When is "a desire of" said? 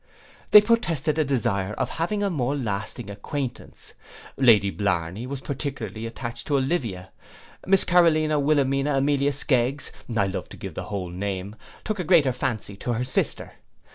1.19-1.91